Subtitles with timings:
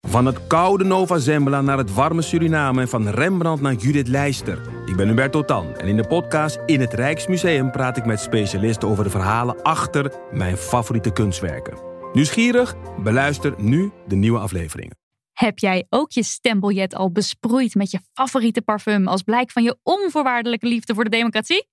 [0.00, 4.60] Van het koude Nova Zembla naar het warme Suriname en van Rembrandt naar Judith Leister.
[4.86, 8.88] Ik ben Hubert Totan en in de podcast In het Rijksmuseum praat ik met specialisten
[8.88, 11.78] over de verhalen achter mijn favoriete kunstwerken.
[12.12, 12.74] Nieuwsgierig?
[13.02, 14.98] Beluister nu de nieuwe afleveringen.
[15.32, 19.78] Heb jij ook je stembiljet al besproeid met je favoriete parfum als blijk van je
[19.82, 21.66] onvoorwaardelijke liefde voor de democratie?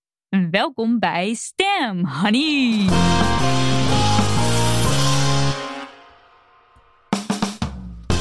[0.52, 2.86] Welkom bij Stem Honey.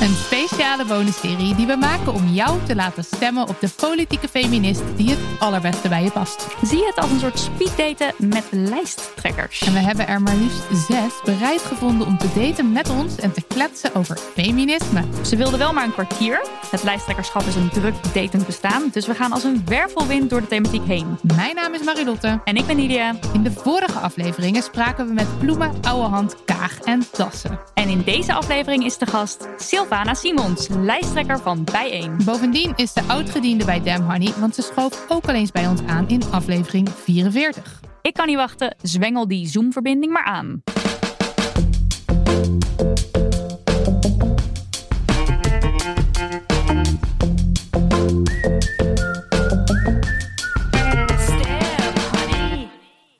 [0.06, 0.16] Een
[0.56, 5.10] speciale bonusserie die we maken om jou te laten stemmen op de politieke feminist die
[5.10, 6.46] het allerbeste bij je past.
[6.62, 9.60] Zie het als een soort speeddaten met lijsttrekkers.
[9.60, 13.32] En we hebben er maar liefst zes bereid gevonden om te daten met ons en
[13.32, 15.04] te kletsen over feminisme.
[15.24, 16.46] Ze wilden wel maar een kwartier.
[16.70, 20.46] Het lijsttrekkerschap is een druk datend bestaan, dus we gaan als een wervelwind door de
[20.46, 21.18] thematiek heen.
[21.22, 22.40] Mijn naam is Marilotte.
[22.44, 23.14] En ik ben Lydia.
[23.32, 27.58] In de vorige afleveringen spraken we met Bloemen, Ouwehand, Kaag en Dassen.
[27.74, 30.14] En in deze aflevering is de gast Sylvana
[30.46, 32.16] Simons, lijsttrekker van Bijeen.
[32.24, 35.82] Bovendien is ze oudgediende bij Damn Honey, want ze schoof ook al eens bij ons
[35.82, 37.80] aan in aflevering 44.
[38.02, 40.62] Ik kan niet wachten, zwengel die Zoom-verbinding maar aan.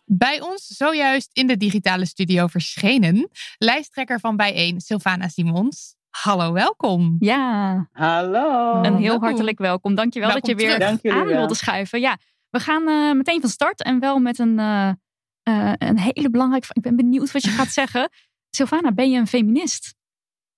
[0.04, 5.94] Bij ons zojuist in de digitale studio verschenen lijsttrekker van Bijeen, Sylvana Simons.
[6.22, 7.16] Hallo, welkom.
[7.18, 7.88] Ja.
[7.92, 8.82] Hallo.
[8.82, 9.94] Een heel hartelijk welkom.
[9.94, 10.78] Dankjewel Welkom dat je weer.
[10.78, 12.00] Dank aan wilde schuiven.
[12.00, 12.18] Ja,
[12.50, 14.88] we gaan eh, meteen van start en wel met een, eh,
[15.42, 16.66] eh, een hele belangrijke...
[16.72, 18.08] Ik ben benieuwd wat je gaat zeggen.
[18.50, 19.94] Sylvana, ben je een feminist?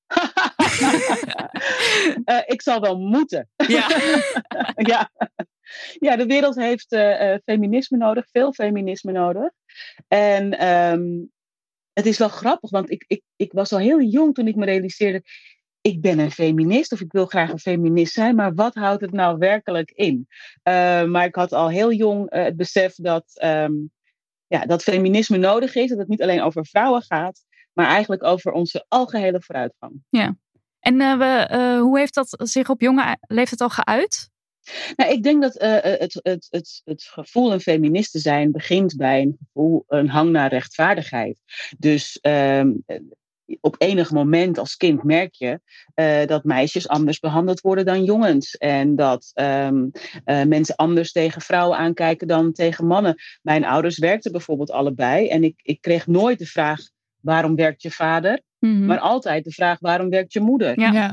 [2.24, 3.48] Eh, ik zal wel moeten.
[3.56, 3.86] Ja.
[4.92, 5.10] ja.
[5.98, 9.50] ja, de wereld heeft eh, eh, feminisme nodig, veel feminisme nodig.
[10.08, 11.02] En ehm,
[11.98, 14.64] het is wel grappig, want ik, ik, ik was al heel jong toen ik me
[14.64, 15.22] realiseerde.
[15.80, 19.12] Ik ben een feminist of ik wil graag een feminist zijn, maar wat houdt het
[19.12, 20.28] nou werkelijk in?
[20.62, 23.72] Eh, maar ik had al heel jong eh, het besef dat, ehm,
[24.46, 28.52] ja, dat feminisme nodig is, dat het niet alleen over vrouwen gaat, maar eigenlijk over
[28.52, 30.02] onze algehele vooruitgang.
[30.80, 34.30] En eh, we, hoe heeft dat zich op jonge leeftijd al geuit?
[34.96, 38.96] Nou, ik denk dat eh, het, het, het, het gevoel een feminist te zijn begint
[38.96, 41.38] bij een gevoel, een hang naar rechtvaardigheid.
[41.78, 42.70] Dus ehm,
[43.60, 45.60] op enig moment als kind merk je
[45.94, 48.56] eh, dat meisjes anders behandeld worden dan jongens.
[48.56, 49.86] En dat ehm,
[50.24, 53.14] eh, mensen anders tegen vrouwen aankijken dan tegen mannen.
[53.42, 55.28] Mijn ouders werkten bijvoorbeeld allebei.
[55.28, 56.80] En ik, ik kreeg nooit de vraag:
[57.20, 58.40] waarom werkt je vader?
[58.58, 58.86] Mhm.
[58.86, 60.80] Maar altijd de vraag: waarom werkt je moeder?
[60.80, 60.94] Ja.
[60.94, 61.12] Eh, eh,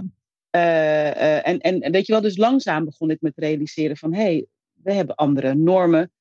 [0.58, 4.22] en, en en weet je wel, dus langzaam begon ik me te realiseren van hé,
[4.22, 4.46] hey,
[4.84, 6.12] we hebben andere normen,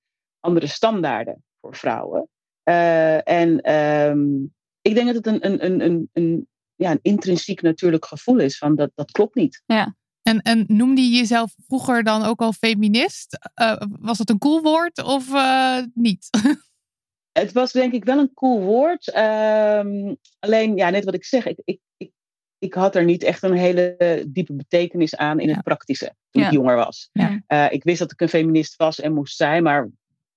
[0.40, 2.28] andere standaarden voor vrouwen.
[2.62, 4.42] Eh, en ehm,
[4.80, 8.58] ik denk dat het een, een, een, een, een, ja, een intrinsiek natuurlijk gevoel is
[8.58, 9.62] van dat, dat klopt niet.
[10.22, 13.38] En, en noemde je jezelf vroeger dan ook al feminist?
[13.54, 16.28] Eh, was dat een cool woord of eh, niet?
[17.32, 19.10] Het was denk ik wel een cool woord.
[19.10, 22.12] ehm, alleen, ja, net wat ik zeg, ik, ik, ik,
[22.64, 25.54] ik had er niet echt een hele diepe betekenis aan in Ja.
[25.54, 26.48] het praktische toen Ja.
[26.48, 27.08] ik jonger was.
[27.12, 27.40] Ja.
[27.46, 29.90] Eh, ik wist dat ik een feminist was en moest zijn, maar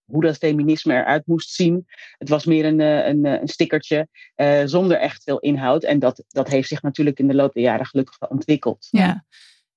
[0.05, 1.85] hoe dat feminisme eruit moest zien,
[2.17, 5.83] het was meer een, eh, een, eh, een stickertje eh, zonder echt veel inhoud.
[5.83, 8.87] En dat, dat heeft zich natuurlijk in de loop der jaren gelukkig wel ontwikkeld.
[8.91, 9.25] Ja.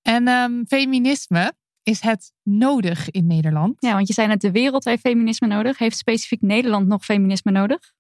[0.03, 3.75] En ehm, feminisme, is het nodig in Nederland?
[3.79, 5.79] Ja, want je zei net, de wereld heeft feminisme nodig.
[5.79, 7.93] Heeft specifiek Nederland nog feminisme nodig?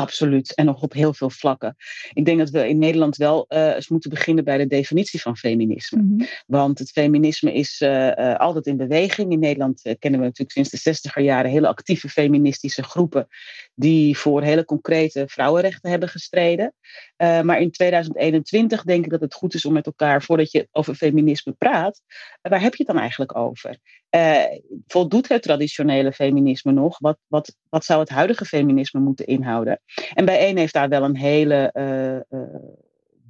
[0.00, 0.54] Absoluut.
[0.54, 1.76] En nog op heel veel vlakken.
[2.12, 5.36] Ik denk dat we in Nederland wel eh, eens moeten beginnen bij de definitie van
[5.36, 6.02] feminisme.
[6.02, 6.24] Mhm.
[6.46, 9.32] Want het feminisme is eh, eh, altijd in beweging.
[9.32, 13.28] In Nederland kennen we natuurlijk sinds de zestiger jaren hele actieve feministische groepen
[13.80, 16.74] die voor hele concrete vrouwenrechten hebben gestreden.
[17.16, 20.68] Eh, maar in 2021 denk ik dat het goed is om met elkaar, voordat je
[20.70, 22.02] over feminisme praat,
[22.40, 23.78] eh, waar heb je het dan eigenlijk over?
[24.08, 24.44] Eh,
[24.86, 26.98] voldoet het traditionele feminisme nog?
[26.98, 29.80] Wat, wat, wat zou het huidige feminisme moeten inhouden?
[30.14, 31.72] En bij één heeft daar wel een hele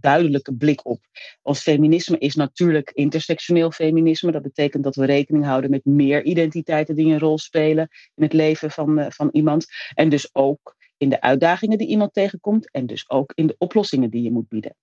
[0.01, 1.01] duidelijke blik op.
[1.43, 4.33] Ons feminisme is natuurlijk intersectioneel feminisme.
[4.33, 8.33] Dat betekent dat we rekening houden met meer identiteiten die een rol spelen in het
[8.33, 9.67] leven van, uh, van iemand.
[9.95, 14.11] En dus ook in de uitdagingen die iemand tegenkomt en dus ook in de oplossingen
[14.11, 14.77] die je moet bieden.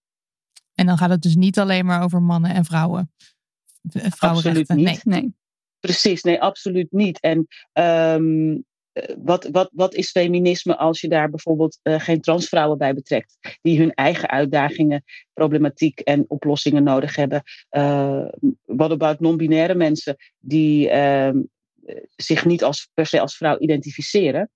[0.73, 3.11] En dan gaat het dus niet alleen maar over mannen en vrouwen.
[4.17, 5.05] Absoluut niet.
[5.05, 5.21] Nee.
[5.21, 5.35] nee.
[5.79, 7.19] Precies, nee, absoluut niet.
[7.19, 8.65] En um,
[9.23, 13.79] wat, wat, wat is feminisme als je daar bijvoorbeeld uh, geen transvrouwen bij betrekt, die
[13.79, 15.03] hun eigen uitdagingen,
[15.33, 17.43] problematiek en oplossingen nodig hebben?
[17.71, 18.27] Uh,
[18.65, 21.29] wat about non-binaire mensen die uh,
[22.15, 24.49] zich niet als, per se als vrouw identificeren?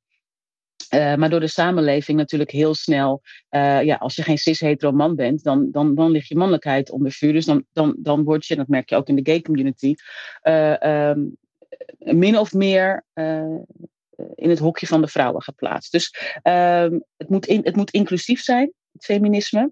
[0.93, 5.43] Uh, maar door de samenleving natuurlijk heel snel, ja, als je geen cis-hetero man bent,
[5.43, 7.33] dan, dan, dan ligt je mannelijkheid onder vuur.
[7.33, 9.95] Dus dan, dan, dan word je, dat merk je ook in de gay community,
[10.43, 11.38] um,
[11.97, 13.05] min of meer
[14.35, 15.91] in het hokje van de vrouwen geplaatst.
[15.91, 19.71] Dus ehm, het, moet in, het moet inclusief zijn, het feminisme.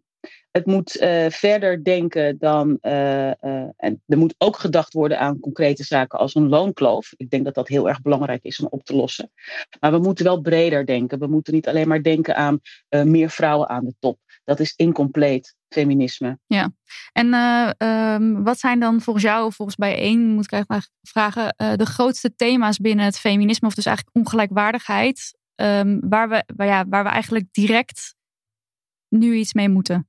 [0.51, 2.77] Het moet uh, verder denken dan.
[2.81, 3.33] Uh, uh,
[3.77, 7.13] en er moet ook gedacht worden aan concrete zaken als een loonkloof.
[7.17, 9.31] Ik denk dat dat heel erg belangrijk is om op te lossen.
[9.79, 11.19] Maar we moeten wel breder denken.
[11.19, 12.59] We moeten niet alleen maar denken aan
[12.89, 14.19] meer vrouwen aan de top.
[14.43, 16.39] Dat is incompleet feminisme.
[16.45, 16.71] Ja,
[17.11, 17.33] en
[17.87, 22.35] um, wat zijn dan volgens jou, volgens bij één, moet ik eigenlijk vragen, de grootste
[22.35, 27.09] thema's binnen het feminisme, of dus eigenlijk ongelijkwaardigheid, um, waar, we, waar, ja, waar we
[27.09, 28.15] eigenlijk direct
[29.07, 30.08] nu iets mee moeten?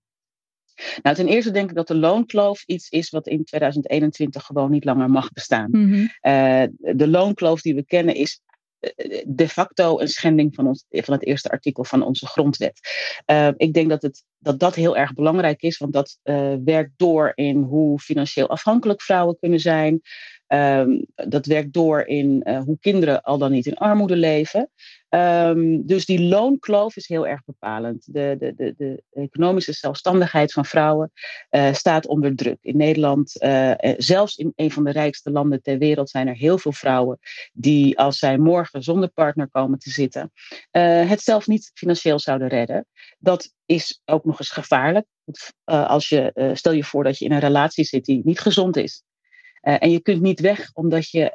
[1.02, 4.84] Nou, ten eerste denk ik dat de loonkloof iets is wat in 2021 gewoon niet
[4.84, 5.68] langer mag bestaan.
[5.70, 6.02] Mm -hmm.
[6.02, 8.40] uh, de loonkloof die we kennen is
[8.80, 12.80] eh, de facto een schending van, ons, van het eerste artikel van onze grondwet.
[13.26, 16.92] Uh, ik denk dat, het, dat dat heel erg belangrijk is, want dat uh, werkt
[16.96, 20.00] door in hoe financieel afhankelijk vrouwen kunnen zijn.
[20.48, 24.70] Um, dat werkt door in uh, hoe kinderen al dan niet in armoede leven.
[25.10, 28.04] Um, dus die loonkloof is heel erg bepalend.
[28.12, 31.12] De, de, de, de economische zelfstandigheid van vrouwen
[31.50, 32.58] uh, staat onder druk.
[32.60, 36.58] In Nederland, uh, zelfs in een van de rijkste landen ter wereld, zijn er heel
[36.58, 37.18] veel vrouwen
[37.52, 40.32] die, als zij morgen zonder partner komen te zitten,
[40.72, 42.86] uh, het zelf niet financieel zouden redden.
[43.18, 45.06] Dat is ook nog eens gevaarlijk.
[45.64, 49.02] als je, stel je voor dat je in een relatie zit die niet gezond is.
[49.60, 51.30] en je kunt niet weg omdat je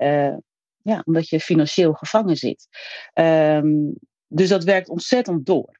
[0.86, 2.68] ja, omdat je financieel gevangen zit.
[3.14, 3.96] Um,
[4.28, 5.80] dus dat werkt ontzettend door.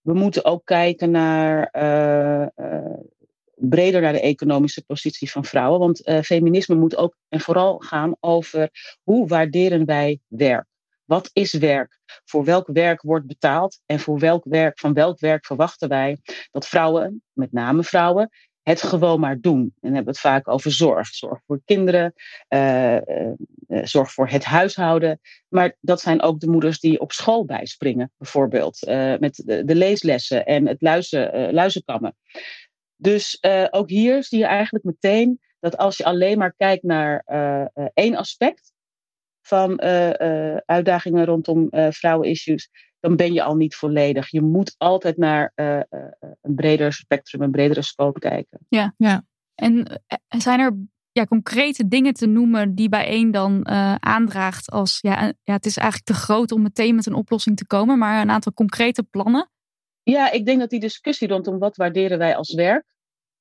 [0.00, 1.68] We moeten ook kijken naar.
[1.72, 2.98] Uh, uh,
[3.54, 5.80] breder naar de economische positie van vrouwen.
[5.80, 8.70] Want uh, feminisme moet ook en vooral gaan over
[9.02, 10.66] hoe waarderen wij werk.
[11.04, 12.00] Wat is werk?
[12.24, 13.80] Voor welk werk wordt betaald?
[13.86, 16.18] En voor welk werk, van welk werk verwachten wij
[16.50, 18.30] dat vrouwen, met name vrouwen,
[18.64, 19.60] het gewoon maar doen.
[19.60, 21.06] En dan hebben we het vaak over zorg.
[21.06, 22.14] Zorg voor kinderen,
[22.48, 23.00] uh, uh,
[23.68, 25.20] zorg voor het huishouden.
[25.48, 28.78] Maar dat zijn ook de moeders die op school bijspringen, bijvoorbeeld.
[29.18, 32.16] Met de, de, leeslessen en het luizen, luizenkammen.
[32.96, 33.38] Dus
[33.70, 37.24] ook hier zie je eigenlijk meteen dat als je alleen maar kijkt naar
[37.94, 38.72] één aspect
[39.42, 39.80] van
[40.66, 42.70] uitdagingen rondom vrouwen-issues,
[43.04, 44.30] dan ben je al niet volledig.
[44.30, 45.80] Je moet altijd naar uh, uh,
[46.42, 48.58] een breder spectrum, een bredere scope kijken.
[48.68, 49.24] Ja, ja.
[49.54, 50.76] En zijn er
[51.12, 55.76] ja, concrete dingen te noemen die bijeen dan uh, aandraagt als ja, ja, het is
[55.76, 59.50] eigenlijk te groot om meteen met een oplossing te komen, maar een aantal concrete plannen?
[60.02, 62.84] Ja, ik denk dat die discussie rondom wat waarderen wij als werk,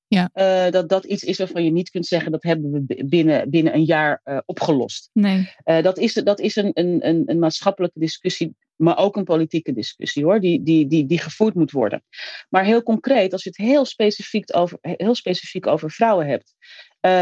[0.08, 0.30] ja.
[0.34, 3.74] Uh, dat dat iets is waarvan je niet kunt zeggen dat hebben we binnen, binnen
[3.74, 5.10] een jaar uh, opgelost.
[5.14, 5.50] Nee.
[5.64, 10.40] Dat is, dat is een, een, een, maatschappelijke discussie, maar ook een politieke discussie hoor,
[10.40, 12.04] die, die, die, die gevoerd moet worden.
[12.50, 16.56] Maar heel concreet, als je het heel specifiek over, heel specifiek over vrouwen hebt.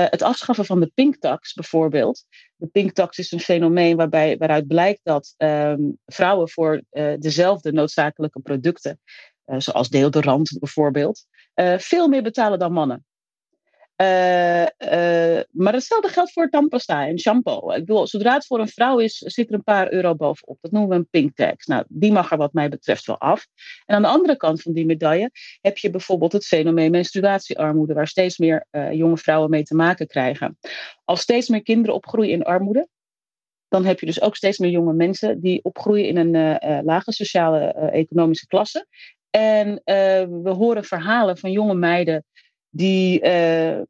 [0.10, 2.26] het afschaffen van de pink tax bijvoorbeeld.
[2.56, 6.84] De pink tax is een fenomeen waarbij, waaruit blijkt dat um, vrouwen voor
[7.20, 9.00] dezelfde noodzakelijke producten,
[9.46, 11.26] zoals deodorant bijvoorbeeld,
[11.56, 13.06] uh, veel meer betalen dan mannen.
[14.02, 17.72] Uh, uh, maar hetzelfde geldt voor tandpasta en shampoo.
[17.72, 20.58] Ik bedoel, zodra het voor een vrouw is, zit er een paar euro bovenop.
[20.62, 21.66] Dat noemen we een pink tax.
[21.66, 23.48] Nou, die mag er wat mij betreft wel af.
[23.86, 25.32] En aan de andere kant van die medaille
[25.62, 30.08] heb je bijvoorbeeld het fenomeen menstruatiearmoede, waar steeds meer uh, jonge vrouwen mee te maken
[30.08, 30.58] krijgen.
[31.06, 32.88] Als steeds meer kinderen opgroeien in armoede,
[33.68, 37.60] dan heb je dus ook steeds meer jonge mensen die opgroeien in een lage sociale
[37.74, 38.88] economische klasse.
[39.30, 39.82] En
[40.44, 42.26] we horen verhalen van jonge meiden
[42.72, 43.84] die uh, uh,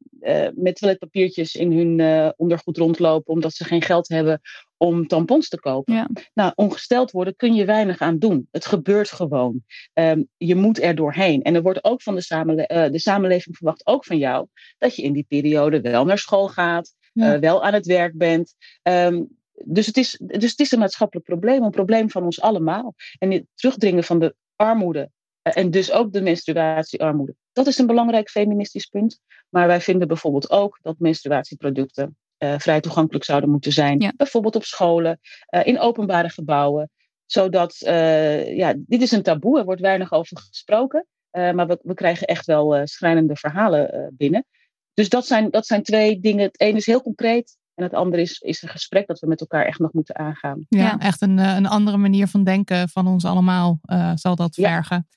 [0.55, 4.41] met toiletpapiertjes in hun ondergoed rondlopen omdat ze geen geld hebben
[4.77, 5.93] om tampons te kopen.
[5.93, 6.09] Ja.
[6.33, 8.47] Nou, ongesteld worden kun je weinig aan doen.
[8.51, 9.63] Het gebeurt gewoon.
[9.93, 11.41] Um, je moet er doorheen.
[11.41, 14.47] En er wordt ook van de, samenle de samenleving verwacht, ook van jou,
[14.77, 17.39] dat je in die periode wel naar school gaat, ja.
[17.39, 18.55] wel aan het werk bent.
[18.83, 22.95] Um, dus het, is, dus het is een maatschappelijk probleem, een probleem van ons allemaal.
[23.17, 25.11] En het terugdringen van de armoede
[25.41, 29.19] en dus ook de menstruatiearmoede Dat is een belangrijk feministisch punt.
[29.49, 34.13] Maar wij vinden bijvoorbeeld ook dat menstruatieproducten uh, vrij toegankelijk zouden moeten zijn.
[34.17, 36.89] Bijvoorbeeld op scholen, uh, in openbare gebouwen.
[37.25, 41.07] Zodat, uh, ja, dit is een taboe, er wordt weinig over gesproken.
[41.31, 44.45] maar we, we, krijgen echt wel schrijnende verhalen binnen.
[44.93, 46.43] Dus dat zijn, dat zijn twee dingen.
[46.43, 49.39] Het ene is heel concreet en het andere is, is een gesprek dat we met
[49.39, 50.65] elkaar echt nog moeten aangaan.
[50.69, 53.79] Ja, echt een, een andere manier van denken van ons allemaal
[54.15, 55.07] zal dat vergen.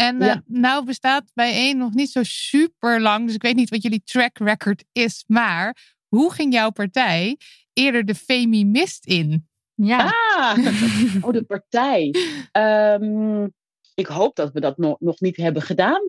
[0.00, 3.26] En uh, nou bestaat bijeen nog niet zo super lang.
[3.26, 5.24] Dus ik weet niet wat jullie track record is.
[5.26, 7.38] Maar hoe ging jouw partij
[7.72, 9.48] eerder de Femimist in?
[9.74, 10.12] Ja.
[10.36, 10.58] Ah,
[11.24, 12.14] oh, de partij.
[12.52, 13.52] Um,
[13.94, 16.08] ik hoop dat we dat nog, nog niet hebben gedaan.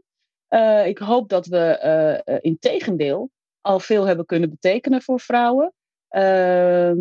[0.49, 3.31] Uh, ik hoop dat we uh, in tegendeel
[3.61, 5.73] al veel hebben kunnen betekenen voor vrouwen.
[6.09, 6.91] Uh,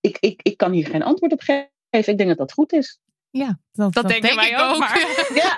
[0.00, 1.68] ik, ik, ik kan hier geen antwoord op geven.
[1.90, 3.00] Ik denk dat dat goed is.
[3.30, 4.78] Ja, dat, dat, denken denk wij ook.
[4.78, 4.98] Maar.
[5.34, 5.56] Ja.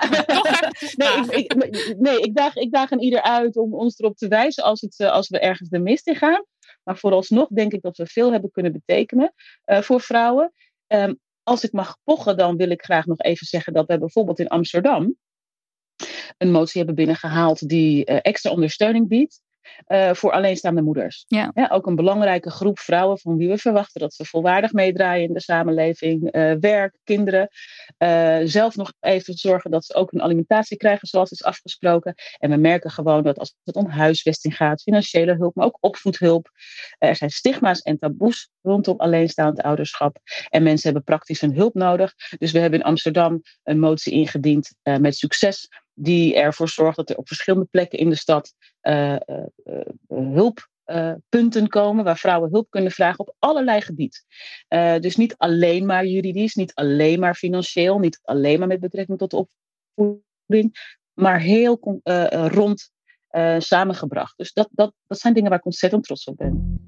[1.01, 4.27] nee, ik, ik, nee ik, daag, ik daag aan ieder uit om ons erop te
[4.27, 6.45] wijzen als, het, eh, als we ergens de mist in gaan.
[6.83, 9.33] Maar vooralsnog denk ik dat we veel hebben kunnen betekenen
[9.65, 10.53] uh, voor vrouwen.
[10.87, 14.39] Um, als ik mag pochen, dan wil ik graag nog even zeggen dat we bijvoorbeeld
[14.39, 15.15] in Amsterdam
[16.37, 19.41] een motie hebben binnengehaald die uh, extra ondersteuning biedt
[19.87, 21.25] uh, voor alleenstaande moeders.
[21.27, 21.51] Ja.
[21.53, 21.67] ja.
[21.71, 25.41] ook een belangrijke groep vrouwen van wie we verwachten dat ze volwaardig meedraaien in de
[25.41, 26.35] samenleving.
[26.35, 27.47] Uh, werk, kinderen.
[27.97, 32.13] Uh, zelf nog even zorgen dat ze ook een alimentatie krijgen zoals is afgesproken.
[32.37, 36.49] En we merken gewoon dat als het om huisvesting gaat, financiële hulp, maar ook opvoedhulp.
[36.97, 40.17] er zijn stigma's en taboes rondom alleenstaand ouderschap.
[40.49, 42.13] En mensen hebben praktisch een hulp nodig.
[42.37, 47.17] Dus we hebben in Amsterdam een motie ingediend met succes die ervoor zorgt dat er
[47.17, 49.15] op verschillende plekken in de stad uh,
[50.07, 54.21] hulppunten komen waar vrouwen hulp kunnen vragen op allerlei gebieden.
[55.01, 59.31] dus niet alleen maar juridisch, niet alleen maar financieel, niet alleen maar met betrekking tot
[59.31, 59.47] de
[59.95, 62.91] opvoeding, maar heel rond
[63.57, 64.37] samengebracht.
[64.37, 66.81] Dus dat, dat, dat zijn dingen waar ik ontzettend trots op ben.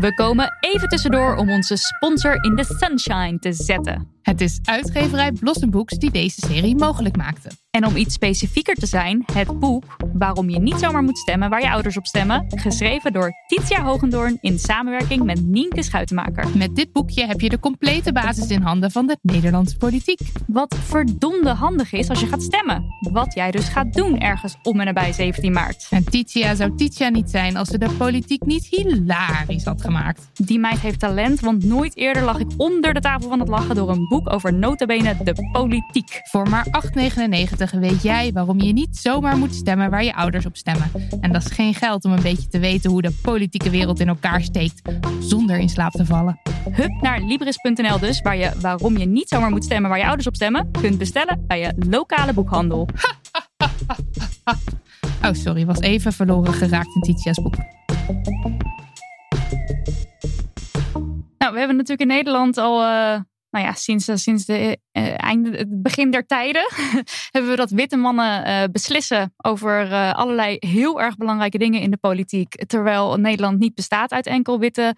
[0.00, 4.19] We komen even tussendoor om onze sponsor in de sunshine te zetten.
[4.22, 7.50] Het is uitgeverij Blossom Books die deze serie mogelijk maakte.
[7.70, 11.60] En om iets specifieker te zijn, het boek Waarom je niet zomaar moet stemmen waar
[11.60, 16.56] je ouders op stemmen, geschreven door Titia Hogendoorn in samenwerking met Nienke Schuitenmaker.
[16.56, 20.20] Met dit boekje heb je de complete basis in handen van de Nederlandse politiek.
[20.46, 22.84] Wat verdomde handig is als je gaat stemmen.
[23.12, 25.86] Wat jij dus gaat doen ergens om en nabij 17 maart.
[25.90, 30.30] En Titia zou Titia niet zijn als ze de politiek niet hilarisch had gemaakt.
[30.34, 33.74] Die meid heeft talent, want nooit eerder lag ik onder de tafel van het lachen
[33.74, 36.20] door een boek over notabene de politiek.
[36.22, 36.66] Voor maar
[37.74, 40.90] 8,99 weet jij waarom je niet zomaar moet stemmen waar je ouders op stemmen.
[41.20, 44.08] En dat is geen geld om een beetje te weten hoe de politieke wereld in
[44.08, 44.82] elkaar steekt
[45.20, 46.40] zonder in slaap te vallen.
[46.70, 50.26] Hup naar Libris.nl dus, waar je waarom je niet zomaar moet stemmen waar je ouders
[50.26, 52.88] op stemmen, kunt bestellen bij je lokale boekhandel.
[55.24, 57.54] oh, sorry, was even verloren geraakt in Titia's boek.
[61.38, 65.52] Nou, we hebben natuurlijk in Nederland al uh, nou ja, sinds, eh, sinds de, uh,
[65.52, 66.66] het begin der tijden
[67.32, 72.66] hebben we dat witte mannen beslissen over allerlei heel erg belangrijke dingen in de politiek.
[72.66, 74.94] Terwijl Nederland niet bestaat uit enkel witte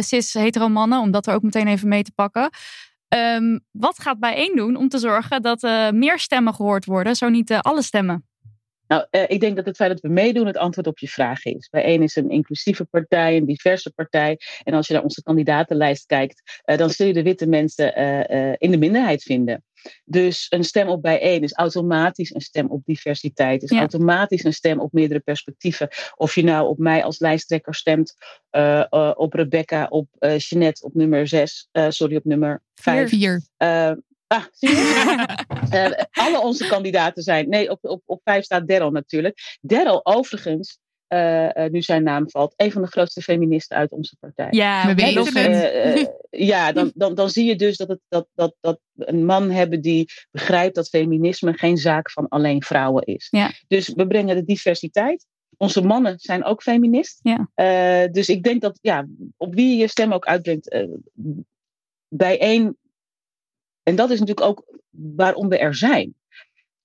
[0.00, 2.50] cis-hetero mannen, om dat er ook meteen even mee te pakken.
[3.08, 5.62] Um, wat gaat bijeen doen om te zorgen dat
[5.94, 8.31] meer stemmen gehoord worden, zo niet alle stemmen?
[8.92, 11.44] Nou, eh, ik denk dat het feit dat we meedoen het antwoord op je vraag
[11.44, 11.68] is.
[11.70, 14.38] Bij één is een inclusieve partij, een diverse partij.
[14.62, 18.54] En als je naar onze kandidatenlijst kijkt, uh, dan zul je de witte mensen uh,
[18.58, 19.64] in de minderheid vinden.
[20.04, 23.62] Dus een stem op bijeen is automatisch een stem op diversiteit.
[23.62, 25.88] Is automatisch een stem op meerdere perspectieven.
[26.16, 28.14] Of je nou op mij als lijsttrekker stemt,
[29.16, 33.08] op Rebecca, op Jeanette op nummer 6, sorry, op nummer 5.
[33.08, 33.42] 4.
[34.32, 35.26] Ah, zie je?
[35.72, 37.48] uh, alle onze kandidaten zijn.
[37.48, 39.58] Nee, op, op, op vijf staat Daryl natuurlijk.
[39.60, 44.16] Daryl, overigens, uh, uh, nu zijn naam valt, een van de grootste feministen uit onze
[44.20, 44.48] partij.
[44.50, 46.12] Ja, we weten het.
[46.30, 49.80] ja, dan, dan, dan zie je dus dat, het, dat, dat, dat een man hebben
[49.80, 53.28] die begrijpt dat feminisme geen zaak van alleen vrouwen is.
[53.30, 53.50] Ja.
[53.68, 55.26] Dus we brengen de diversiteit.
[55.56, 57.20] Onze mannen zijn ook feminist.
[57.22, 57.48] Ja.
[58.06, 60.86] dus ik denk dat ja, op wie je je stem ook uitbrengt,
[62.08, 62.76] bij één
[63.82, 66.14] en dat is natuurlijk ook waarom we er zijn.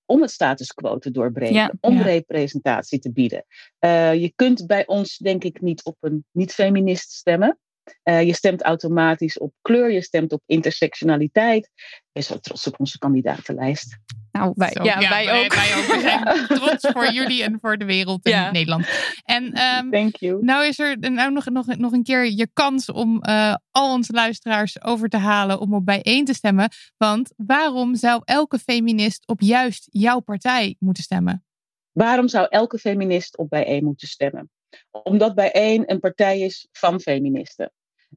[0.06, 3.44] Om het status quo te doorbreken, om representatie te bieden.
[3.80, 7.58] Uh, je kunt bij ons, denk ik, niet op een niet-feminist stemmen.
[8.04, 11.70] Uh, je stemt automatisch op kleur, je stemt op intersectionaliteit.
[12.12, 13.96] Wees zo trots op onze kandidatenlijst.
[14.38, 15.54] Nou, wij, Zo, ja, wij ook.
[15.54, 15.86] Wij ook.
[15.86, 18.50] We zijn trots voor jullie en voor de wereld in Ja.
[18.50, 18.86] Nederland.
[19.24, 20.44] En ehm, Thank you.
[20.44, 24.12] nou is er nou nog, nog, nog een keer je kans om eh, al onze
[24.12, 26.68] luisteraars over te halen om op bijeen te stemmen.
[26.96, 31.44] Want waarom zou elke feminist op juist jouw partij moeten stemmen?
[31.92, 34.50] Waarom zou elke feminist op bijeen moeten stemmen?
[34.90, 37.72] Omdat bijeen een partij is van feministen.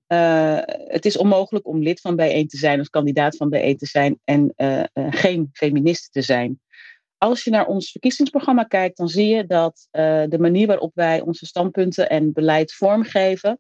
[0.08, 3.86] Eh, het is onmogelijk om lid van bijeen te zijn, of kandidaat van bijeen te
[3.86, 6.60] zijn en eh, eh, geen feminist te zijn.
[7.18, 11.46] Als je naar ons verkiezingsprogramma kijkt, dan zie je dat de manier waarop wij onze
[11.46, 13.60] standpunten en beleid vormgeven,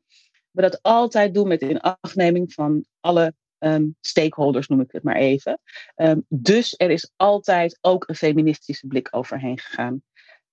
[0.51, 5.59] we dat altijd doen met inachtneming van alle ehm, stakeholders, noem ik het maar even.
[5.95, 10.03] Ehm, dus er is altijd ook een feministische blik overheen gegaan.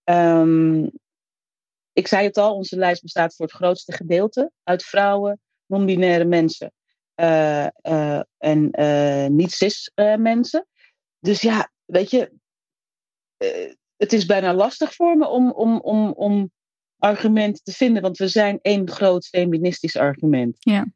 [0.04, 0.86] Ehm,
[1.92, 6.72] ik zei het al, onze lijst bestaat voor het grootste gedeelte uit vrouwen, non-binaire mensen
[7.14, 10.66] eh, eh, en eh, niet-cis mensen.
[11.18, 12.32] Dus ja, weet je,
[13.96, 16.50] het is bijna lastig voor me om, om, om, om
[16.98, 20.56] argumenten te vinden, want we zijn één groot feministisch argument.
[20.58, 20.86] Ja.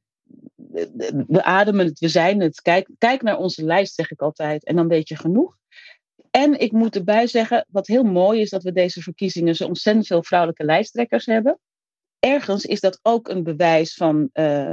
[1.27, 2.61] We ademen het, we zijn het.
[2.61, 5.57] Kijk, kijk naar onze lijst, zeg ik altijd, en dan weet je genoeg.
[6.31, 10.07] En ik moet erbij zeggen, wat heel mooi is, dat we deze verkiezingen zo ontzettend
[10.07, 11.59] veel vrouwelijke lijsttrekkers hebben.
[12.25, 14.73] Ergens is dat ook een bewijs van eh,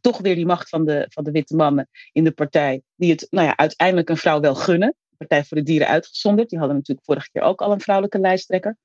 [0.00, 3.26] toch weer die macht van de, van de witte mannen in de partij, die het
[3.30, 4.94] nou ja, uiteindelijk een vrouw wel gunnen.
[5.16, 8.76] Partij voor de Dieren uitgezonderd, die hadden natuurlijk vorige keer ook al een vrouwelijke lijsttrekker.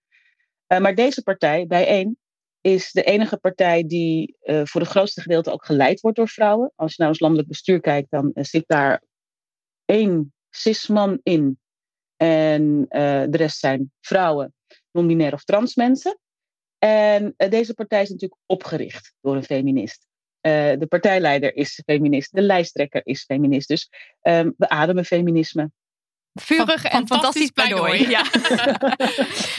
[0.67, 2.17] Eh, maar deze partij, bijeen,
[2.61, 6.71] is de enige partij die eh, voor het grootste gedeelte ook geleid wordt door vrouwen.
[6.75, 9.03] Als je naar ons landelijk bestuur kijkt, dan zit daar
[9.85, 11.59] één cis-man in.
[12.15, 12.85] En
[13.29, 14.53] de rest zijn vrouwen,
[14.91, 16.19] non-binair of trans mensen.
[16.77, 20.07] En eh, deze partij is natuurlijk opgericht door een feminist.
[20.41, 23.67] Eh, de partijleider is feminist, de lijsttrekker is feminist.
[23.67, 23.89] Dus
[24.21, 25.71] ehm, we ademen feminisme.
[26.41, 28.05] Vurig en fantastisch fantastisch pleidooi.
[28.05, 28.09] pleidooi.
[28.09, 28.23] Ja.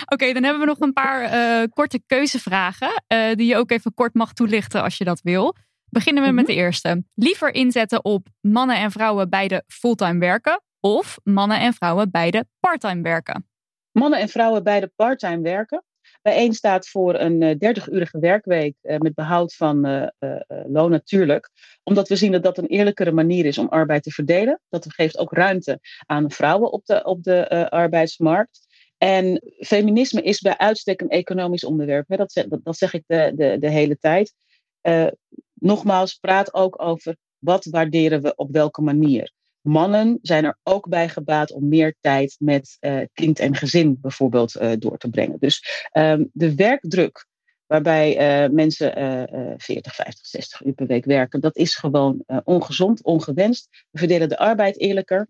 [0.14, 3.02] Oké, dan hebben we nog een paar eh, korte keuzevragen.
[3.06, 5.56] eh, die je ook even kort mag toelichten als je dat wil.
[5.88, 7.04] Beginnen we met de eerste.
[7.14, 10.62] Liever inzetten op mannen en vrouwen beide fulltime werken.
[10.80, 13.49] Of mannen en vrouwen beide parttime werken.
[13.92, 15.85] Mannen en vrouwen beide parttime werken.
[16.26, 20.90] Bijeen staat voor een eh, 30-urige werkweek eh, met behoud van eh, eh, eh, loon
[20.90, 21.50] natuurlijk.
[21.83, 24.60] Omdat we zien dat dat een eerlijkere manier is om arbeid te verdelen.
[24.69, 28.67] Dat geeft ook ruimte aan vrouwen op de, op de eh, arbeidsmarkt.
[28.99, 32.17] En feminisme is bij uitstek een economisch onderwerp.
[32.17, 34.34] Dat, zeg, dat, zeg ik de, de, de hele tijd.
[34.80, 35.06] Eh,
[35.54, 39.32] nogmaals, praat ook over wat waarderen we op welke manier.
[39.66, 44.54] Mannen zijn er ook bij gebaat om meer tijd met eh, kind en gezin bijvoorbeeld
[44.54, 45.38] eh, door te brengen.
[45.38, 47.26] Dus ehm, de werkdruk
[47.66, 52.24] waarbij eh, mensen eh, eh, 40, 50, 60 uur per week werken, dat is gewoon
[52.44, 53.68] ongezond, ongewenst.
[53.90, 55.28] We verdelen de arbeid eerlijker.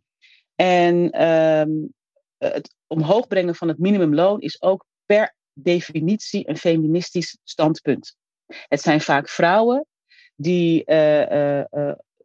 [0.54, 1.70] En ehm,
[2.38, 8.16] het omhoog brengen van het minimumloon is ook per definitie een feministisch standpunt.
[8.46, 9.86] Het zijn vaak vrouwen
[10.36, 10.84] die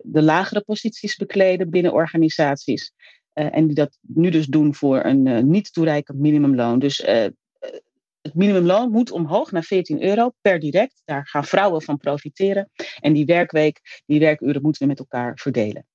[0.03, 2.93] de lagere posities bekleden binnen organisaties.
[3.33, 6.79] Eh, en die dat nu dus doen voor een eh, niet toereikend minimumloon.
[6.79, 7.27] Dus eh,
[8.21, 11.01] het minimumloon moet omhoog naar 14 euro per direct.
[11.05, 12.69] Daar gaan vrouwen van profiteren.
[12.99, 15.85] En die werkweek, die werkuren moeten we met elkaar verdelen.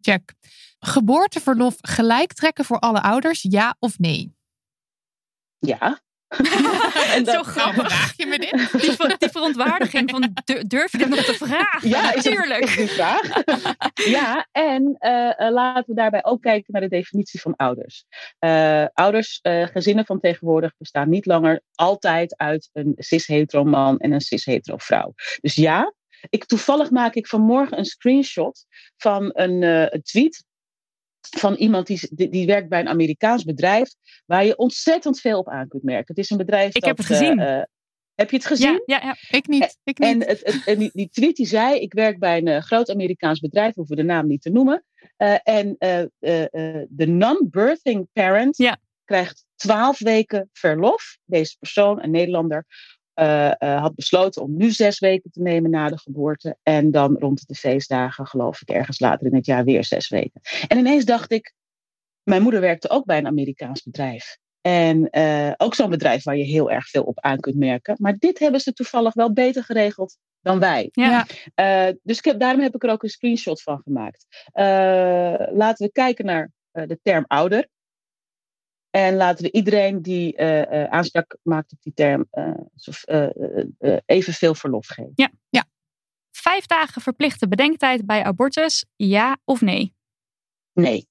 [0.00, 0.34] Check.
[0.78, 4.34] Geboorteverlof gelijk trekken voor alle ouders, ja of nee?
[5.58, 6.02] Ja.
[7.14, 7.86] En dat- Zo grappig.
[7.92, 8.80] Vraag je me dit?
[8.80, 11.88] Die, ver- die verontwaardiging van du- durf je dit nog te vragen?
[11.88, 12.64] Ja, natuurlijk.
[12.64, 13.42] is vraag.
[14.18, 18.04] ja, en eh, eh, laten we daarbij ook kijken naar de definitie van ouders.
[18.38, 24.20] Eh, ouders, gezinnen van tegenwoordig bestaan niet langer altijd uit een cis-hetero man en een
[24.20, 25.12] cis-hetero vrouw.
[25.40, 25.94] Dus ja,
[26.28, 28.64] ik, toevallig maak ik vanmorgen een screenshot
[28.96, 30.44] van een, een tweet
[31.30, 33.94] van iemand die, die, werkt bij een Amerikaans bedrijf,
[34.26, 36.04] waar je ontzettend veel op aan kunt merken.
[36.06, 37.38] Het is een bedrijf Ik dat, heb het gezien.
[37.38, 37.64] eh, eh,
[38.14, 38.82] heb je het gezien?
[38.86, 39.36] Ja, ja, ja.
[39.38, 39.78] Ik niet.
[39.84, 40.08] Ik niet.
[40.08, 43.40] En, het, het, en die, tweet die zei, ik werk bij een eh, groot Amerikaans
[43.40, 44.84] bedrijf, hoeven we de naam niet te noemen.
[45.42, 45.76] En
[46.88, 48.78] de non-birthing parent Ja.
[49.04, 51.16] krijgt twaalf weken verlof.
[51.24, 52.66] Deze persoon, een Nederlander,
[53.14, 56.56] eh, eh, had besloten om nu zes weken te nemen na de geboorte.
[56.62, 60.40] En dan rond de feestdagen, geloof ik, ergens later in het jaar weer zes weken.
[60.68, 61.54] En ineens dacht ik,
[62.22, 64.38] mijn moeder werkte ook bij een Amerikaans bedrijf.
[64.60, 67.96] En eh, ook zo'n bedrijf waar je heel erg veel op aan kunt merken.
[67.98, 70.88] Maar dit hebben ze toevallig wel beter geregeld dan wij.
[70.92, 71.26] Ja.
[71.54, 71.88] Ja.
[71.88, 74.26] Eh, dus ik heb, daarom heb ik er ook een screenshot van gemaakt.
[74.52, 74.64] Eh,
[75.52, 77.68] laten we kijken naar eh, de term ouder.
[78.92, 83.28] En laten we iedereen die eh, aanspraak maakt op die term eh,
[83.78, 85.12] eh, evenveel verlof geven.
[86.30, 89.94] Vijf dagen verplichte bedenktijd bij abortus, ja of nee?
[90.72, 91.08] Nee.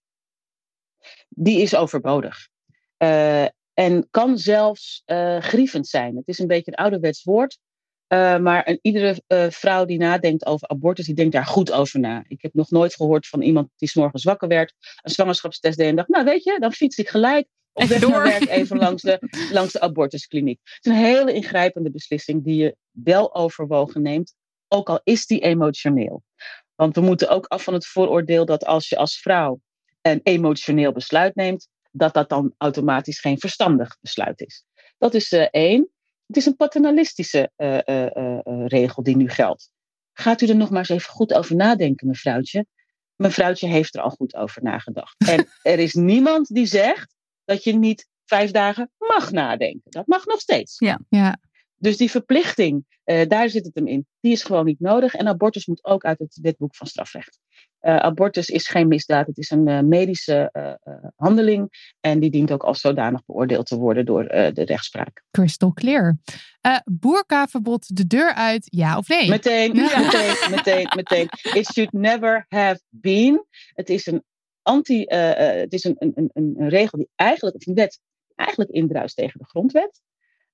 [1.29, 2.49] die is overbodig.
[2.97, 6.15] Uh, en kan zelfs uh, grievend zijn.
[6.15, 7.59] Het is een beetje een ouderwets woord.
[8.07, 12.23] Uh, maar een, iedere vrouw die nadenkt over abortus, die denkt daar goed over na.
[12.27, 15.87] Ik heb nog nooit gehoord van iemand die s morgens wakker werd, een zwangerschapstest deed
[15.87, 19.01] en dacht, nou weet je, dan fiets ik gelijk op weg naar werk even langs
[19.01, 20.59] de, langs de abortuskliniek.
[20.63, 24.33] Het is een hele ingrijpende beslissing die je wel overwogen neemt,
[24.67, 26.23] ook al is die emotioneel.
[26.75, 29.59] Want we moeten ook af van het vooroordeel dat als je als vrouw
[30.01, 34.63] een emotioneel besluit neemt, dat dat dan automatisch geen verstandig besluit is.
[34.97, 35.89] Dat is uh, één.
[36.27, 39.71] Het is een paternalistische uh, uh, regel die nu geldt.
[40.13, 42.65] Gaat u er nog maar eens even goed over nadenken, mevrouwtje?
[43.15, 45.15] Mevrouwtje heeft er al goed over nagedacht.
[45.17, 47.15] En er is niemand die zegt
[47.51, 49.91] dat je niet vijf dagen mag nadenken.
[49.91, 50.79] Dat mag nog steeds.
[50.79, 50.99] Ja.
[51.09, 51.37] ja.
[51.75, 54.05] Dus die verplichting, uh, daar zit het hem in.
[54.19, 55.13] Die is gewoon niet nodig.
[55.13, 57.39] En abortus moet ook uit het wetboek van strafrecht.
[57.81, 60.51] Uh, abortus is geen misdaad, het is een uh, medische
[61.15, 61.93] handeling.
[61.99, 65.23] En die dient ook als zodanig beoordeeld te worden door de rechtspraak.
[65.31, 66.17] Crystal clear.
[66.85, 69.29] boerkaverbod de deur uit, ja of nee?
[69.29, 71.27] Meteen, meteen, meteen, meteen.
[71.53, 73.45] It should never have been.
[73.73, 74.23] Het is een
[74.61, 77.99] anti, het is een, een, een, een regel die eigenlijk, of een wet,
[78.35, 80.01] eigenlijk indruist tegen de grondwet.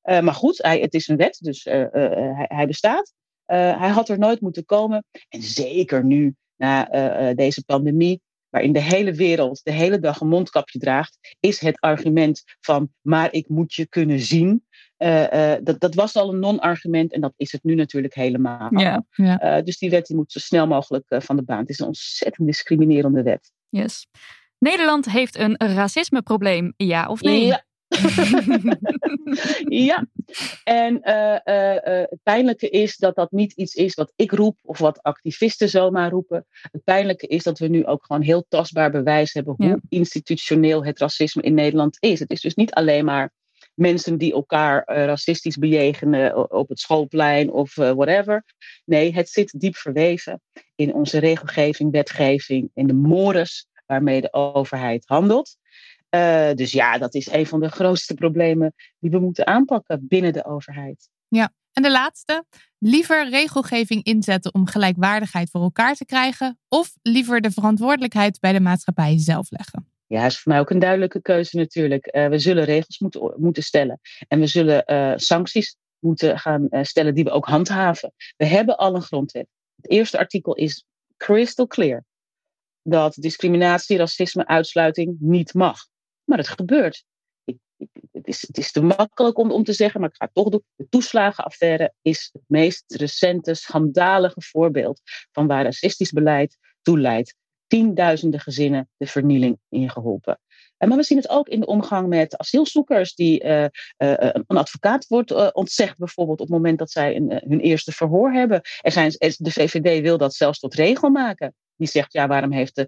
[0.03, 3.13] Uh, maar goed, hij, het is een wet, dus uh, hij, hij, bestaat.
[3.45, 5.05] hij had er nooit moeten komen.
[5.29, 6.83] En zeker nu, na
[7.33, 12.43] deze pandemie, waarin de hele wereld de hele dag een mondkapje draagt, is het argument
[12.59, 14.65] van, maar ik moet je kunnen zien.
[15.63, 18.79] dat, dat was al een non-argument en dat is het nu natuurlijk helemaal.
[18.79, 19.61] Ja, ja.
[19.61, 21.59] dus die wet die moet zo snel mogelijk van de baan.
[21.59, 23.51] Het is een ontzettend discriminerende wet.
[23.69, 24.07] Yes.
[24.59, 27.45] Nederland heeft een racismeprobleem, ja of nee?
[27.45, 27.65] Ja.
[29.87, 30.07] ja,
[30.63, 34.77] en uh, uh, het pijnlijke is dat dat niet iets is wat ik roep of
[34.77, 36.45] wat activisten zomaar roepen.
[36.49, 39.79] Het pijnlijke is dat we nu ook gewoon heel tastbaar bewijs hebben hoe ja.
[39.89, 42.19] institutioneel het racisme in Nederland is.
[42.19, 43.31] Het is dus niet alleen maar
[43.73, 48.43] mensen die elkaar racistisch bejegenen op het schoolplein of whatever.
[48.85, 50.41] Nee, het zit diep verweven
[50.77, 55.57] in onze regelgeving, wetgeving, in de mores waarmee de overheid handelt.
[56.09, 60.33] Uh, dus ja, dat is een van de grootste problemen die we moeten aanpakken binnen
[60.33, 61.09] de overheid.
[61.27, 62.45] Ja, en de laatste.
[62.77, 68.59] Liever regelgeving inzetten om gelijkwaardigheid voor elkaar te krijgen, of liever de verantwoordelijkheid bij de
[68.59, 69.91] maatschappij zelf leggen?
[70.07, 72.15] Ja, is voor mij ook een duidelijke keuze natuurlijk.
[72.15, 77.15] Uh, we zullen regels moeten, moeten stellen en we zullen uh, sancties moeten gaan stellen
[77.15, 78.13] die we ook handhaven.
[78.37, 79.47] We hebben al een grondwet.
[79.81, 80.85] Het eerste artikel is
[81.17, 82.03] crystal clear
[82.81, 85.87] dat discriminatie, racisme, uitsluiting niet mag.
[86.23, 87.05] Maar het gebeurt.
[88.11, 90.49] Het, is, het is te makkelijk om, om te zeggen, maar ik ga het toch
[90.49, 90.63] doen.
[90.75, 97.35] De toeslagenaffaire is het meest recente, schandalige voorbeeld van waar racistisch beleid toe leidt.
[97.67, 100.39] Tienduizenden gezinnen de vernieling ingeholpen.
[100.77, 105.07] Maar we zien het ook in de omgang met asielzoekers, die uh, uh, een advocaat
[105.07, 108.61] wordt ontzegd, bijvoorbeeld op het moment dat zij een, hun eerste verhoor hebben.
[108.81, 112.85] Er de VVD wil dat zelfs tot regel maken die zegt, ja, waarom heeft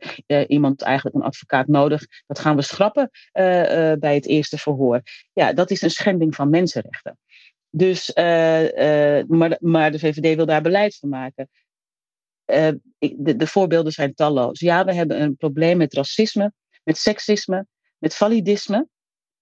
[0.48, 2.06] iemand eigenlijk een advocaat nodig?
[2.28, 3.10] Dat gaan we schrappen
[4.00, 5.02] bij het eerste verhoor.
[5.34, 7.18] Ja, dat is een schending van mensenrechten.
[7.70, 8.12] Dus,
[9.28, 11.50] maar, maar de VVD wil daar beleid van maken.
[12.46, 14.60] De, de, voorbeelden zijn talloos.
[14.60, 17.66] Ja, we hebben een probleem met racisme, met seksisme,
[18.00, 18.88] met validisme.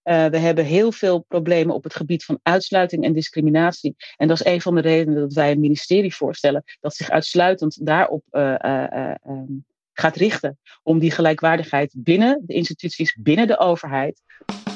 [0.04, 3.96] Uh, we hebben heel veel problemen op het gebied van uitsluiting en discriminatie.
[4.16, 7.86] En dat is een van de redenen dat wij een ministerie voorstellen dat zich uitsluitend
[7.86, 10.58] daarop uh, uh, um, gaat richten.
[10.82, 14.22] Om die gelijkwaardigheid binnen de instituties, binnen de overheid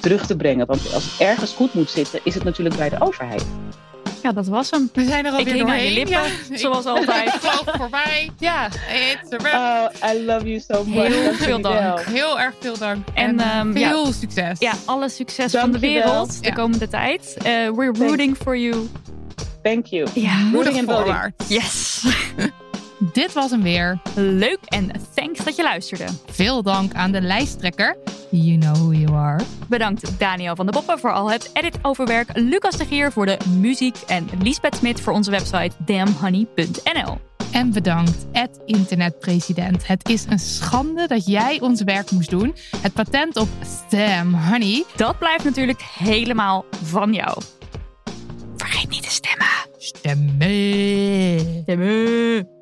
[0.00, 0.66] terug te brengen.
[0.66, 3.46] Want als het ergens goed moet zitten, is het natuurlijk bij de overheid.
[4.22, 4.90] Ja, dat was hem.
[4.92, 5.68] We zijn er alweer doorheen.
[5.68, 7.30] Aan je lippen, ja, zoals altijd.
[7.30, 8.30] Vloog voorbij.
[8.38, 9.92] Ja, it's a wrap.
[10.02, 11.06] Oh, I love you so much.
[11.06, 12.00] Heel veel dank.
[12.00, 13.08] Heel erg veel dank.
[13.14, 14.58] En, en um, veel ja, succes.
[14.58, 16.54] Ja, alle succes dank van de wereld de ja.
[16.54, 17.36] komende tijd.
[17.36, 18.88] Uh, we're rooting for you.
[19.62, 20.08] Thank you.
[20.14, 21.32] Ja, rooting and voting.
[21.48, 22.02] Yes.
[23.12, 24.00] Dit was hem weer.
[24.14, 26.06] Leuk en thanks dat je luisterde.
[26.26, 27.96] Veel dank aan de lijsttrekker.
[28.30, 29.44] You know who you are.
[29.68, 32.28] Bedankt Daniel van der Boppen voor al het editoverwerk.
[32.34, 33.96] Lucas de Gier voor de muziek.
[34.06, 37.18] En Lisbeth Smit voor onze website damnhoney.nl.
[37.52, 39.86] En bedankt, Ed internetpresident.
[39.86, 42.54] Het is een schande dat jij ons werk moest doen.
[42.76, 43.48] Het patent op
[43.86, 44.84] Stem Honey.
[44.96, 47.42] Dat blijft natuurlijk helemaal van jou.
[48.56, 49.46] Vergeet niet te stemmen.
[49.78, 51.62] Stemmen.
[51.62, 52.61] Stemmen.